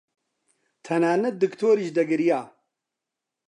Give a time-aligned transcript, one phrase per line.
[0.85, 2.41] تەنانەت دکتۆریش دەگریا.